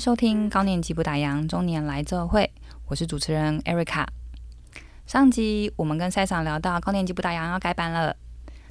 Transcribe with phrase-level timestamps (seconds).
[0.00, 2.50] 收听高年级不打烊，中年来这会，
[2.86, 4.06] 我是主持人 Erica。
[5.06, 8.16] 上集我们跟赛场聊到高年级不打烊要改版了，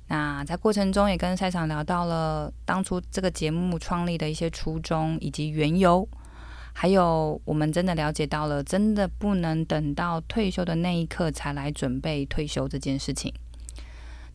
[0.08, 6.10] 那在过程中也跟赛场聊到了当初这个节目创立的一些初衷以及缘由，
[6.74, 13.32] 还有我们真的了解到了，真的不能等到退休的那一刻才来准备退休这件事情。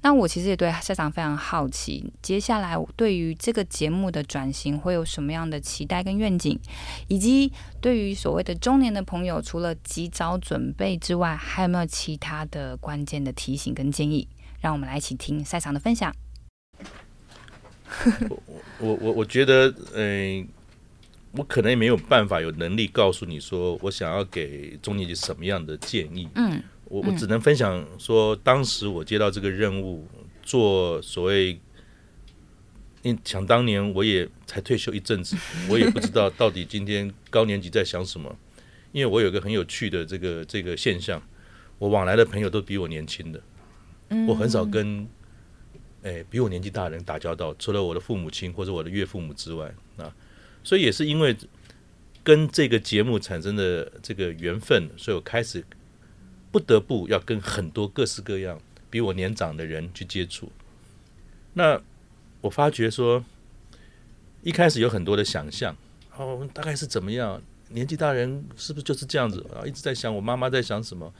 [0.05, 6.61] 那我其实也对赛长非常好奇，接下来对于这个节目的转型会有什么样的期待跟愿景，
[7.09, 14.29] 以及对于所谓的中年的朋友，除了及早准备之外，还有没有其他的关键的提醒跟建议？
[14.61, 16.15] 让我们来一起听赛场的分享。
[18.29, 18.43] 我
[18.81, 20.47] 我我我觉得，嗯、呃，
[21.39, 26.29] 我可能也没有办法有能力告诉你说，我想要给中年级什么样的建议。
[26.35, 26.63] 嗯。
[26.87, 30.07] 我我只能分享说，当时我接到这个任务，
[30.43, 31.59] 做所谓，
[33.03, 35.37] 因想当年我也才退休一阵子，
[35.69, 38.37] 我也不知道到底今天高年级在想什么。
[38.93, 41.21] 因为我有个很有趣的这个这个现象，
[41.79, 43.43] 我往来的朋友都比我年轻的，
[44.29, 45.09] 我很少跟
[46.03, 50.15] 哎比我年纪大的人打交道，除了我的父母亲或者我的岳父母之外啊，
[50.63, 51.35] 所以也是因为
[52.23, 55.65] 跟这个节目产生的这个缘分，所以我开始。
[56.55, 60.53] 不得不要跟很多各式各样比我年长的人去接触，
[61.55, 61.81] 那
[62.43, 63.25] 我发觉说，
[64.45, 65.77] 一开始有很多的想象，
[66.17, 67.43] 哦，大概是怎么样？
[67.71, 69.45] 年纪大人是不是就是这样子？
[69.53, 71.13] 啊，一直在想我妈妈在想什么，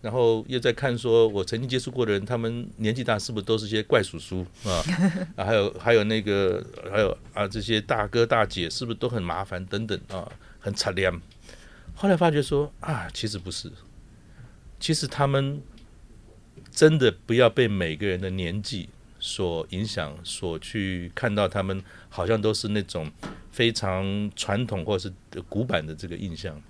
[0.00, 4.80] 然后又在看说我曾经接触过的人，他们年纪大是不是都是些怪叔叔啊？
[5.36, 11.12] 啊，还有还有那个还有啊，这些大哥大姐是不是都很麻烦等等啊，很擦脸。
[11.94, 13.70] 后来发觉说啊，其实不是。
[14.80, 15.60] 其实他们
[16.70, 23.10] 真的不要被每个人的年纪所影响，所去看到他们好像都是那种
[23.50, 26.60] 非常传统或者是古板的这个印象。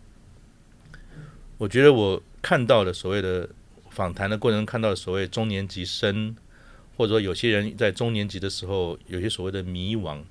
[1.59, 3.49] 我觉得我看到的所谓的
[3.91, 6.35] 访谈的过程，看到的所谓中年级生，
[6.97, 10.23] 或者说有些人在中年级的时候有些所谓的迷惘。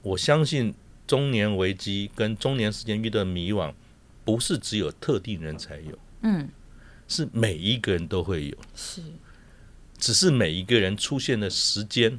[0.00, 0.72] 我相信
[1.06, 3.74] 中年危机跟中年时间遇到的迷惘，
[4.24, 5.98] 不是只有特定人才有。
[6.22, 6.48] 嗯。
[7.06, 9.02] 是每一个人都会有，是，
[9.98, 12.18] 只是每一个人出现的时间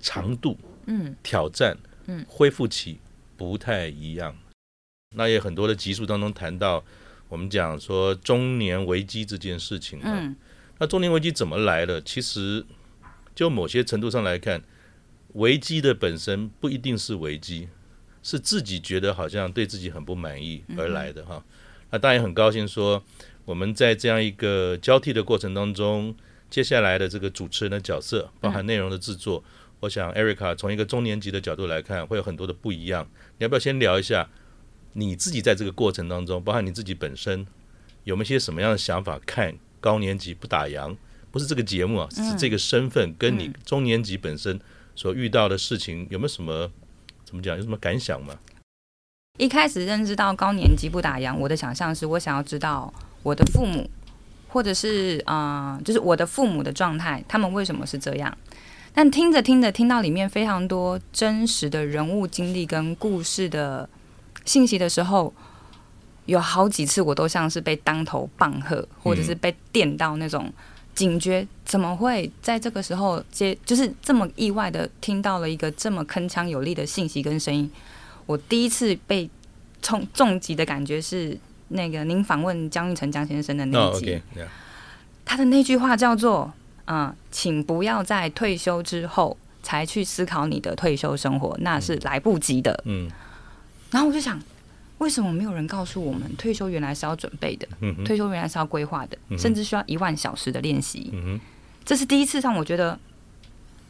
[0.00, 2.98] 长度、嗯，挑战、嗯，恢复期
[3.36, 4.36] 不太一样。
[5.14, 6.84] 那也很多的集数当中谈到，
[7.28, 10.34] 我们讲说中年危机这件事情，嗯，
[10.78, 12.02] 那中年危机怎么来的？
[12.02, 12.66] 其实
[13.34, 14.60] 就某些程度上来看，
[15.34, 17.68] 危机的本身不一定是危机，
[18.22, 21.44] 是自己觉得好像对自己很不满意而来的哈。
[21.90, 23.02] 那当然很高兴说。
[23.48, 26.14] 我们在这样一个交替的过程当中，
[26.50, 29.42] 接下来的这个主持人的角色，包含内容的制作，
[29.80, 33.08] 我想 Erica 从一个中年级的角度来看，会有很多的不一样。
[33.38, 34.28] 你要不要先聊一下
[34.92, 37.46] 你自己在这个过程当中，包含你自己本身
[38.04, 39.18] 有没有些什么样的想法？
[39.24, 40.94] 看高年级不打烊，
[41.30, 44.60] 不是这个节目啊，是这个身份跟你中年级本身
[44.94, 46.70] 所遇到的事情有没有什么
[47.24, 47.56] 怎么讲？
[47.56, 48.38] 有什么感想吗？
[49.38, 52.92] 一开始认知到高年级不打烊，我的想象是我想要知道。
[53.22, 53.88] 我的父母，
[54.48, 58.36] 或者是啊、就是我的父母的状态，他们为什么是这样？
[58.94, 63.88] 但听着听着，听到里面非常多真实的人物经历跟故事的
[64.44, 65.32] 信息的时候，
[66.26, 70.52] 有好几次我都像是被当头棒喝，或者是被电到那种
[70.94, 77.70] 警觉，怎么会在这个时候接，就是这么意外的听到了一个这么铿锵有力的信息跟声音？
[78.26, 79.28] 我第一次被
[79.82, 81.38] 冲重击的感觉是。
[81.68, 84.46] 那个，您访问江玉成江先生的那一集，oh, okay, yeah.
[85.24, 86.52] 他的那句话叫做
[86.86, 93.10] ：“嗯，请不要在退休之后才去思考你的退休生活，那是来不及的。”嗯，
[93.90, 94.40] 然后我就想，
[94.98, 101.10] 为什么没有人告诉我们，退休原来是要准备的，嗯、退休原来是要规划的，嗯、甚至需要一万小时的练习。
[101.12, 101.38] 嗯，
[101.84, 102.98] 这是第一次让我觉得，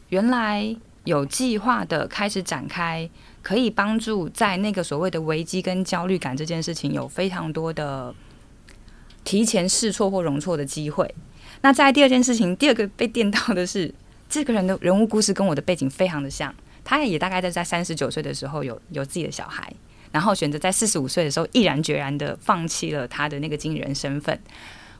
[0.09, 0.75] 原来
[1.09, 3.09] 有计划的开始展开。
[3.41, 8.13] 可以帮助在那个所谓的危机跟焦虑感这件事情有非常多的
[9.23, 11.15] 提前试错或容错的机会。
[11.61, 13.91] 那在第二件事情，第二个被电到的是
[14.27, 16.53] 这个人的人物故事跟我的背景非常的像。
[16.83, 19.71] 他也大概在在三十九岁的时候有有自己的小孩，
[20.11, 24.37] 然后选择在四十五岁的时候毅然决然的放弃了他的那个经纪人身份，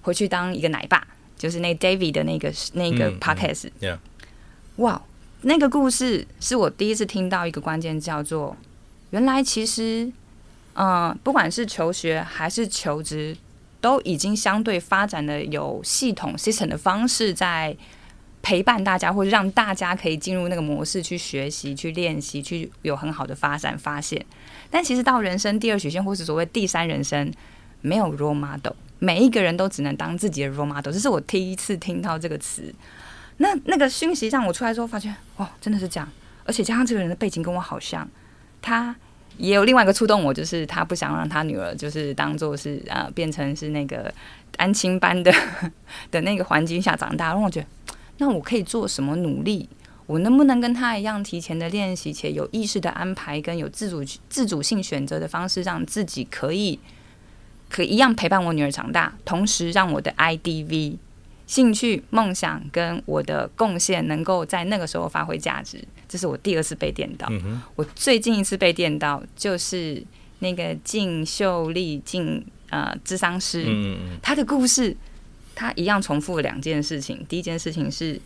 [0.01, 1.05] 回去当一个奶爸，
[1.37, 3.69] 就是那 David 的那个那个 Podcast。
[4.77, 5.01] 哇、
[5.41, 8.57] 那个故事是我第一次听到一个关键，叫做
[9.11, 10.11] 原来其实，
[10.73, 13.37] 嗯，不管是求学还是求职，
[13.79, 17.73] 都已经相对发展的有系统 system 的方式在
[18.41, 24.25] 陪伴大家，或者让大家可以进入那个模式去学习、去练习、去有很好的发展发现。
[24.69, 27.31] 但其实到人生第二曲线，或是所谓第三人生，
[27.79, 30.91] 没有 role model，每一个人都只能当自己的 role model。
[30.91, 32.75] 这是我第一次听到这个词。
[33.39, 36.07] 那那个讯息让我出来之后，发现哇，真的是这样。
[36.45, 38.07] 而且加上这个人的背景跟我好像，
[38.61, 38.95] 他
[39.37, 44.13] 也有另外一个触动我，就是他不想让他女儿就是当做是呃变成是那个
[44.57, 45.33] 安亲班的
[46.11, 47.29] 的那个环境下长大。
[47.29, 47.67] 让我觉得，
[48.17, 49.69] 那我可以做什么努力？
[50.05, 56.79] 我能不能跟他一样提前的练习，且有意识的安排，跟有自主自主性选择的方式，让自己可以
[57.69, 60.97] 可一样陪伴我女儿长大，同时让我的 IDV
[61.49, 65.83] 兴趣、梦想跟我的贡献能够在那个时候发挥价值。
[66.07, 67.27] 这是我第二次被电到。
[67.31, 70.03] 嗯、我最近一次被电到就是
[70.37, 74.95] 那个静秀丽静呃智商师，嗯、他的故事，
[75.55, 77.25] 他一样重复了两件事情。
[77.27, 78.21] 第一件事情是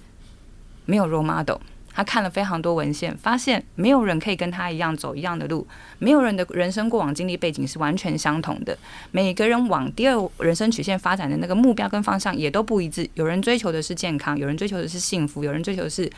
[0.84, 1.62] 没有 role model。
[1.96, 5.66] 他看了非常多文献，发现没有人可以跟他一样走一样的路，
[6.00, 8.76] 没有人的人生过往经历背景是完全相同的。
[9.12, 13.08] 每个人往第二人生曲线发展的那个目标跟方向也都不一致。
[13.14, 16.10] 有人追求的是健康，有人追求的是幸福，有人追求的是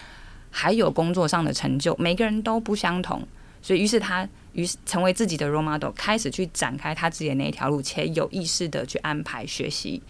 [0.50, 1.94] 还有工作上的成就。
[2.00, 3.21] 每个人都不相同，
[3.62, 10.01] 所以于是他于是成为自己的 role model，开始去展开他自己的那一条路，且有意识的去安排学习。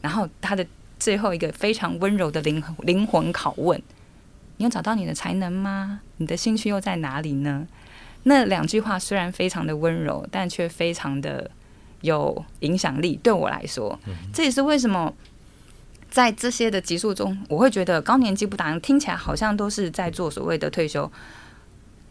[0.00, 0.66] 然后他的
[0.98, 3.80] 最后一个非常温柔的灵灵魂拷问。
[4.56, 6.00] 你有找到你的才能吗？
[6.18, 7.66] 你的兴趣又在哪里呢？
[8.24, 11.50] 那两句话虽然非常的温柔，但却非常的
[12.00, 13.18] 有影响力。
[13.22, 13.98] 对我来说，
[14.32, 15.12] 这也是为什么
[16.08, 21.10] 在这些的集数中，我会觉得高年级不打烊听起来好像都是在做所谓的退休。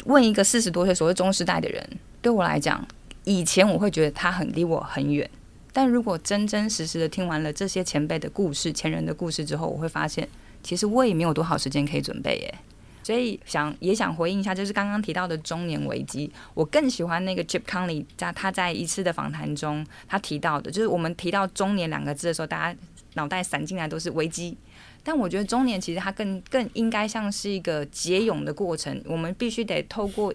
[0.06, 1.90] 问一个四十多岁所谓中世代的人，
[2.22, 2.86] 对我来讲，
[3.24, 5.28] 以前我会觉得他很离我很远。
[5.74, 10.26] 但如果真真实实的听完了这些前辈的故事、前人的故事之后，我会发现。
[10.62, 12.56] 其实我也没有多少时间可以准备耶，
[13.04, 16.32] 所以想也想回应一下，就是刚刚提到的中年危机。
[16.54, 22.80] 我更喜欢那个 Chip Conley 在他在一次的访谈中，他提到的，就是我们提到中年两个字的时候，大家
[23.16, 24.56] 脑袋闪进来都是危机。
[25.04, 30.34] 但我觉得中年其实它更更应该像是一个结蛹的过程，我们必须得透过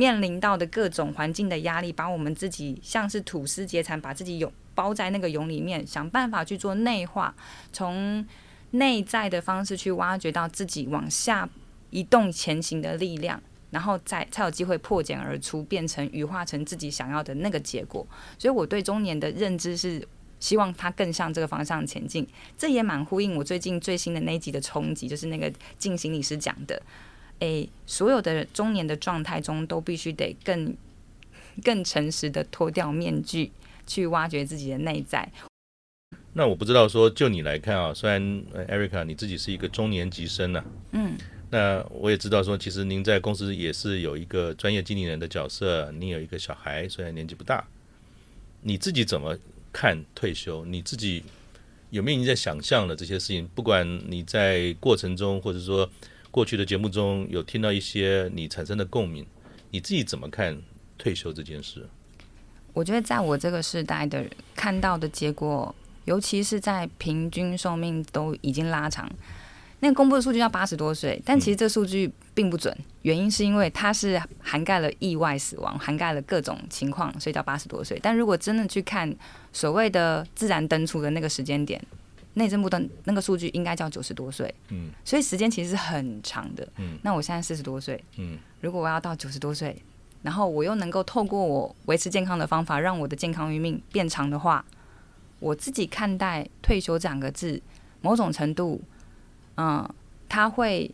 [0.00, 7.34] 面临到的各种环境的压力，把我们自己像是吐丝结蚕，把自己蛹包在那个蛹里面，想办法去做内化，
[7.72, 8.26] 从。
[8.72, 11.48] 内在的方式去挖掘到自己往下
[11.90, 18.06] 移动前行的力量，然后再才有机会破茧而出，变成羽化成自己想要的那个结果。
[18.38, 20.06] 所以我对中年的认知是
[20.38, 22.24] 希望它更向这个方向前进。
[22.56, 26.80] 这也蛮呼应我最近最新的那一集的冲击，就是那个静心理师讲的，
[27.40, 30.74] 诶，所有的中年的状态中都必须得更
[31.64, 33.50] 更诚实的脱掉面具，
[33.86, 35.30] 去挖掘自己的内在。
[36.32, 38.22] 那我不知道说，就你来看啊，虽然
[38.68, 41.18] Erica 你自己是一个中年级生呢、啊，嗯，
[41.50, 47.66] 那我也知道说，其实您在公司也是有一个专业经理人的角色，你有一个小孩，虽然年纪不大，
[48.62, 49.36] 你自己怎么
[49.72, 50.64] 看退休？
[50.64, 51.24] 你自己
[51.90, 53.48] 有没有你在想象的这些事情？
[53.54, 55.90] 不管你在过程中，或者说
[56.30, 59.26] 过去的节目中有听到一些你产生的共鸣，
[59.70, 60.56] 你自己怎么看
[60.98, 61.88] 退休这件事？
[62.72, 65.74] 我觉得在我这个时代的人看到的结果。
[66.06, 69.08] 尤其是在平均寿命都已经拉长，
[69.78, 72.76] 那个公布的数据要八十多岁，但其实这数据并不准。
[73.02, 78.00] 原因是因为它是涵盖了意外死亡，涵盖了各种情况，所以叫八十多岁。
[78.02, 79.14] 但如果真的去看
[79.52, 81.80] 所谓的自然登出的那个时间点，
[82.34, 84.54] 内政部的那个数据应该叫九十多岁。
[84.68, 86.68] 嗯，所以时间其实是很长的。
[86.76, 88.02] 嗯，那我现在四十多岁。
[88.16, 89.80] 嗯，如果我要到九十多岁，
[90.22, 94.64] 然后我又能够透过我维持健康的方法，让我的健康余命变长的话。
[95.38, 97.62] 我自己看待退休这两个字，
[98.02, 98.78] 某种程度，
[99.56, 99.88] 嗯，
[100.28, 100.90] 他会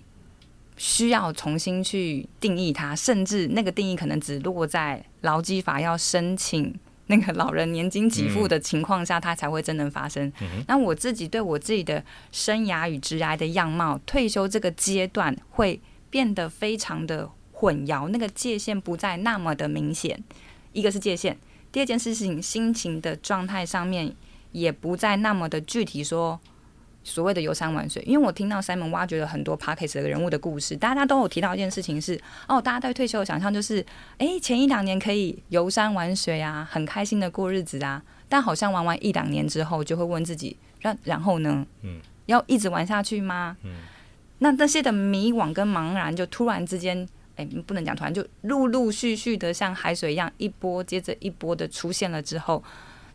[0.77, 6.73] 需要重新去定义它，甚至那个定义可能只落在劳基法要申请
[7.07, 10.33] 那个老人年金给付的情况下，它才会真正发生。
[10.67, 20.23] 那我自己对我自己的生涯与职涯的样貌，退休这个阶段会变得非常的混淆，那个界限不再那么的明显。
[20.73, 21.37] 一个是界限，
[21.71, 24.15] 第二件事情，心情的状态上面。
[24.53, 26.41] 也不再那么的具体说
[27.07, 33.85] 所谓的游山玩水，因为我听到 Simon 挖掘了很多 Podcast 的人物的故事，大家都有提到一件事情是哦，大家对退休的想象就是，
[34.19, 43.57] 诶，前一两年可以游山玩水啊，很开心的过日子啊，但好像玩完一两年之后，就会问自己，然然后呢，嗯，要一直玩下去吗？
[43.63, 43.71] 嗯，
[44.41, 52.65] 那那些的迷惘跟茫然，就突然之间，诶，不能讲突然，就陆陆续续的像海水一样，一波接着一波的出现了之后。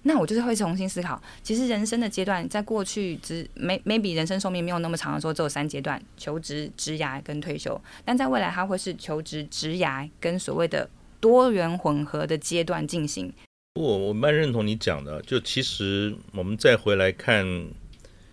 [0.04, 7.80] 那我就是会重新思考，其实人生的阶段，在过去只 maybe 人生寿命没有那么长的时候，只有三阶段：求职、职涯跟退休。
[8.04, 10.90] 但在未来，它会是求职、职涯跟所谓的
[11.20, 13.32] 多元混合的阶段进行。
[13.76, 17.46] 我我蛮认同你讲的，就其实我们再回来看，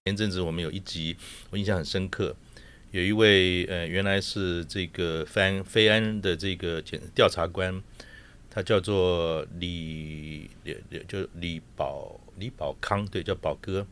[0.06, 1.14] 前阵子我们有一集
[1.50, 2.34] 我印象很深刻，
[2.92, 7.82] 有一位呃原来是这个飞飞安的这个检调查官。
[8.58, 13.86] 他叫做李李就李宝李宝康，对，叫宝哥。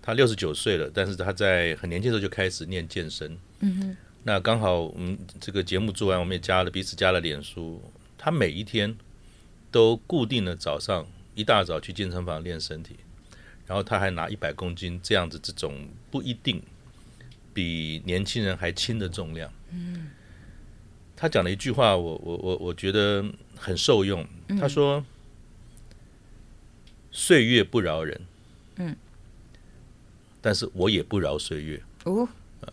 [0.00, 3.36] 他六十九岁了，但是他在很年轻的时候就开始练健身。
[3.58, 3.96] 嗯哼。
[4.22, 7.82] 那刚好我们这个节目做完，我们也加了彼此加了脸书。
[8.16, 8.96] 他每一天
[9.70, 12.96] 都固定的早上一大早去健身房练身体，
[13.66, 16.62] 然后他还拿一百公斤这样子，这种不一定
[17.52, 19.52] 比年轻人还轻的重量。
[19.70, 19.89] 嗯。
[21.20, 23.22] 他讲了一句话，我我我我觉得。
[23.62, 24.26] 很受用。
[24.58, 25.04] 他说
[27.12, 28.18] ：“岁月不饶人，
[28.76, 28.96] 嗯，
[30.40, 31.82] 但是我也不饶岁月。
[32.04, 32.26] 哦，
[32.62, 32.72] 啊，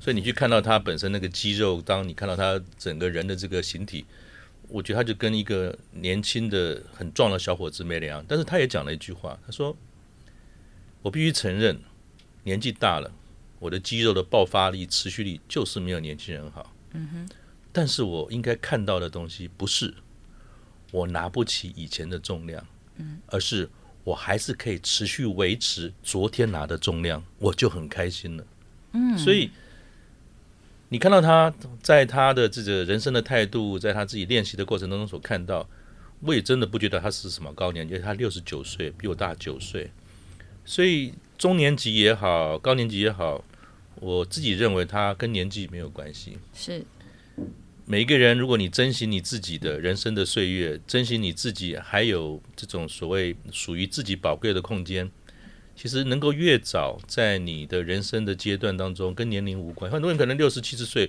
[0.00, 4.04] 所以你去看到他本身那个肌肉，当你看到他整个人的这个形体，
[4.66, 8.24] 我觉得他就跟一个年轻的很壮的小伙子没两样。
[8.26, 9.76] 但是他也讲了一句话，他说：
[11.02, 11.78] 我必须承认，
[12.42, 13.12] 年纪大了，
[13.60, 16.74] 我的肌肉的爆发力、持续力就是没有年轻人好。
[16.94, 17.28] 嗯哼，
[17.76, 19.92] 但是我应该看到的东西不是。”
[20.92, 22.64] 我拿不起以前的重量，
[23.26, 23.68] 而是
[24.04, 28.46] 我还是可以持续维持昨天拿的重量，我就很开心了。
[28.92, 29.50] 嗯，所以
[30.88, 31.52] 你看到他
[31.82, 35.68] 在他的这个人生的态度，在他自己练习的过程当中所看到，
[36.20, 39.90] 我也真的不觉得他是什么高年级，他六十九岁，比我大九岁，
[40.64, 43.44] 所以中年级也好，高年级也好，
[43.96, 46.38] 我自己认为他跟年纪没有关系。
[46.54, 46.86] 是。
[47.88, 55.08] 每一个人，如果你珍惜你自己的人生的岁月，珍惜你自己还有这种所谓属于自己宝贵的空间，
[55.76, 59.88] 其实能够越早在你的人生的阶段当中，跟年龄无关。
[59.88, 61.08] 很多人可能六十七十岁，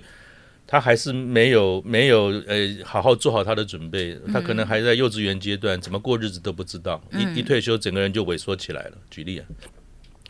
[0.68, 8.98] 他还是没有没有呃好好做好他的准备，他可能还在幼稚园阶段，怎么过日子都不知道，一一退休，整个人就萎缩起来了。
[9.10, 9.46] 举例啊，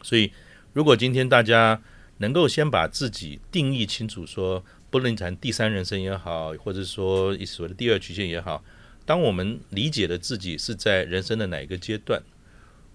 [0.01, 0.33] 所以
[0.73, 1.83] 如果今天大家
[2.17, 4.65] 能够先把自己定义清楚，说。
[4.91, 8.65] 不论谈第三人生也好，或者说所谓的第二曲线也好，
[9.05, 12.23] 当我们理解了自己是在人生的哪一个阶段，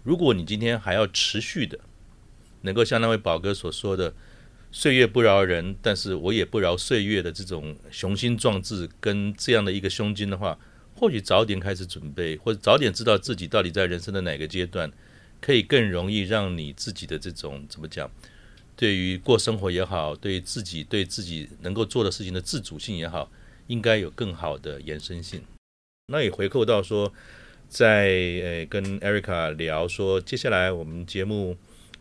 [0.04, 1.80] 如果你今天还要持续的
[2.62, 4.14] 能够像那位宝哥所说的
[4.72, 10.58] “岁月不饶人，但是我也不饶岁月”的这种雄心壮志跟这样的一个胸襟的话，
[10.96, 14.92] 或许早点开始准备，或者早点知道自己到底在人生的哪个阶段，
[15.40, 18.10] 可以更容易让你自己的这种怎么讲？
[18.76, 23.32] 对于过生活也好，对自己对自己能够做的事情的自主性也好，
[23.68, 25.42] 应该有更好的延伸性。
[26.08, 27.14] 那也回扣到说，
[27.70, 28.08] 在
[28.44, 31.56] 呃跟 Erica 聊说，接下来我们节目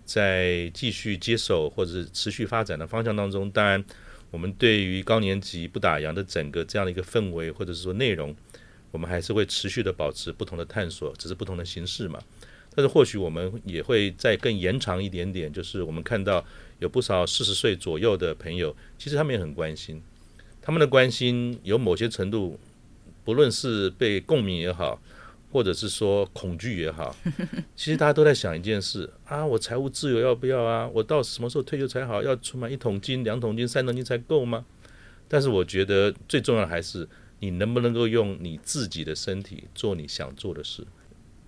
[0.04, 3.84] 在继续接手或者是持续发展的方向当中，当然
[4.30, 8.34] 我们对于高年级不打烊的整个这样的一个氛围或者是说内容，
[8.90, 12.18] 我们还是会持续的保持不同的探索，只是不同的形式嘛。
[12.74, 16.44] 但是或许我们也会再更延长一点点，就是我们看到
[16.78, 20.02] 有不少四十岁左右的朋友，其实他们也很关心，
[20.60, 22.58] 他们的关心有某些程度，
[23.24, 25.00] 不论是被共鸣也好，
[25.50, 27.14] 或者是说恐惧也好，
[27.76, 30.88] 其实大家都在想一件事啊，我财务自由要不要啊？
[30.94, 32.22] 我到什么时候退休才好？
[32.22, 34.64] 要存满一桶金、两桶金、三桶金才够吗？
[35.28, 37.06] 但是我觉得最重要的还是
[37.40, 40.86] 你能不能够用你自己的身体做你想做的事。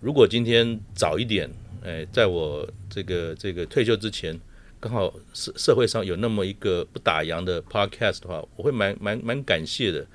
[0.05, 1.51] 如果今天早一点，
[1.83, 4.39] 哎，在我这个这个退休之前，
[4.79, 10.07] 刚好社社会上有那么一个不打烊的 podcast 的话，我会蛮蛮蛮感谢的。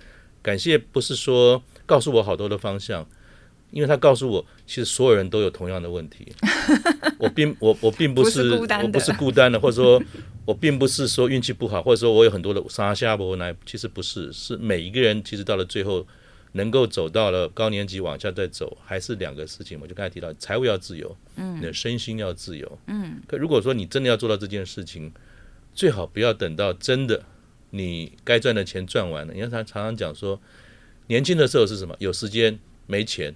[0.43, 3.03] 感谢不是说告诉我好多的方向，
[3.71, 6.31] 因为他告诉我，其实所有人都有同样的问题。
[7.17, 9.99] 我并我我并不是，我不是孤单的，或者说
[10.45, 16.05] 我并不是说运气不好，或者说我有很多的沙下伯来，其实不是，是每一个人其实到了最后。
[16.53, 19.79] 能够走到了高年级往下再走，还是两个事情。
[19.79, 23.21] 我就刚才提到，财务要自由，嗯，你的身心要自由，嗯。
[23.27, 25.11] 可如果说你真的要做到这件事情，
[25.73, 27.23] 最好不要等到真的
[27.69, 29.33] 你该赚的钱赚完了。
[29.33, 30.41] 你看他常常讲说，
[31.07, 31.95] 年轻的时候是什么？
[31.99, 33.31] 有时间没钱；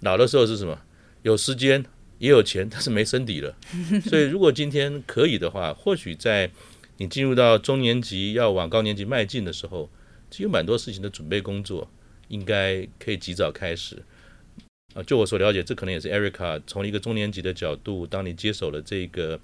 [0.00, 0.80] 老的时候是什么？
[1.22, 1.84] 有时间
[2.18, 3.54] 也有钱，但是没身体了。
[4.08, 6.50] 所以，如果今天可以的话，或许在
[6.96, 9.90] 你进入到中年级要往高年级迈进的时候，
[10.30, 11.86] 其实有蛮多事情的准备工作。
[12.30, 14.02] 应该可以及早开始
[14.94, 15.02] 啊！
[15.02, 19.38] 就我所了解，这可能也是 Erica 从一个中年级的角度，当你接手了这个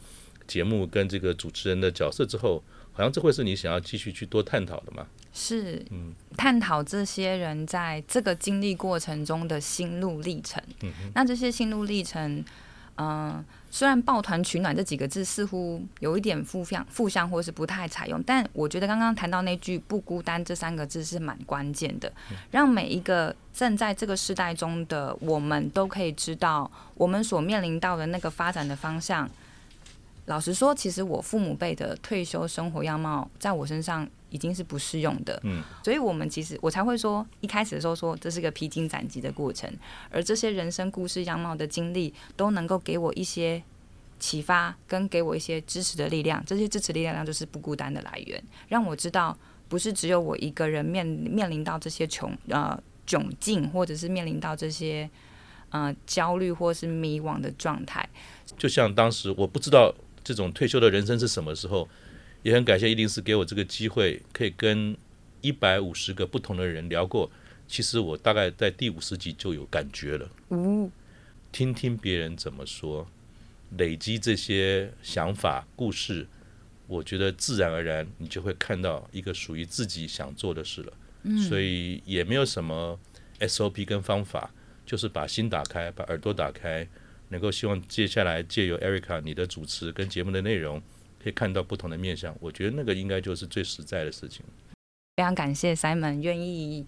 [0.47, 2.63] 节目跟这个主持人的角色之后，
[2.93, 5.07] 好像这会是你想要继续去多探讨的吗？
[5.33, 10.63] 是，嗯，探讨这些人在这个经历过程中的心路历程。
[10.83, 12.43] 嗯，那这些心路历程，
[12.97, 22.13] 嗯、呃，虽然“抱团取暖”这几个字似乎有一点负向、负向，或是不太采用，但我觉得刚刚谈到那句“不孤单”这三个字是蛮关键的，
[22.51, 29.29] 让每一个正在这个时代中的我们都可以知道，我们所面临到的那个发展的方向。
[30.27, 34.05] 老实说，其实我父母辈的退休生活样貌，在我身上
[34.37, 35.41] 已经是不适用的。
[35.45, 39.73] 嗯，所以我们其实我才会说，一开始的时候说这是个披荆斩棘的过程，
[40.11, 43.63] 而这些人生故事样貌的经历，都能够给我一些
[44.19, 46.45] 启发，跟给我一些支持的力量。
[46.45, 49.35] 这些支持力量就是不孤单的来源，让我知道
[49.69, 55.09] 不是只有我一个人面面临到这些穷呃窘境，或者是面临到这些
[55.71, 58.07] 呃焦虑或是迷惘的状态。
[58.59, 59.95] 就像当时我不知道。
[60.27, 61.89] 这种退休的人生是什么时候？
[62.47, 64.97] 也很感谢一零四给我这个机会，可以跟
[65.41, 67.29] 一百五十个不同的人聊过。
[67.67, 70.31] 其实我大概在第五十集就有感觉了。
[70.51, 70.89] 嗯，
[71.51, 73.05] 听听别人怎么说，
[73.77, 76.25] 累积这些想法、故事，
[76.87, 80.93] 我觉得自然而然你就会看到一个属于自己想做的事了。
[81.25, 82.97] 嗯，所以也没有什么
[83.41, 84.55] SOP 跟方法，
[84.87, 86.87] 就是把心打开，把耳朵打开。
[87.29, 90.81] 能够希望接下来借由 Erica 你的主持跟节目的内容，
[91.27, 94.47] 可以看到不同的面相，我觉得那个应该就是最实在的事情。
[95.17, 96.87] 非常感谢 Simon 愿意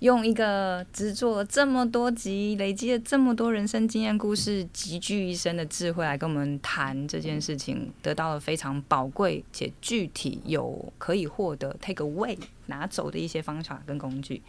[0.00, 12.36] 用一个制作了这么多集、累积了这么多人生经验故事、集聚一身的智慧来跟我们谈这件事情，得到了非常宝贵且具体有可以获得 take away
[12.66, 14.42] 拿走的一些方法跟工具。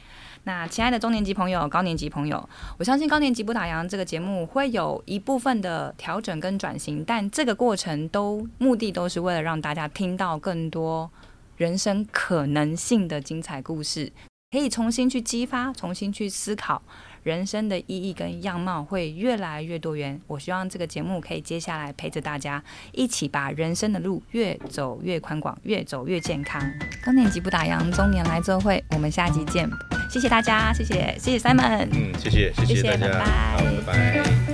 [0.43, 11.09] 那亲爱的中年级朋友、高年级朋友，我相信高年级不打烊这个节目会有一部分的调整跟转型，但这个过程都目的都是为了让大家听到更多
[11.57, 14.11] 人生可能性的精彩故事，
[14.49, 16.81] 可以重新去激发、重新去思考。
[17.23, 20.17] 人生的意义跟样貌会越来越多元。
[20.27, 22.63] 我希望这个节目可以接下来陪着大家
[22.93, 26.61] 一起把人生的路越走越宽广，越走越健康。
[27.03, 29.69] 高年级不打烊，中年来做会，我们下集见。
[30.09, 33.19] 谢谢大家，谢谢谢谢 Simon，嗯，谢谢谢谢大家。
[33.19, 34.46] 好，拜拜。